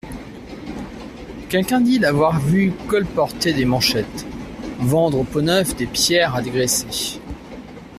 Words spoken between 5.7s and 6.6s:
des pierres à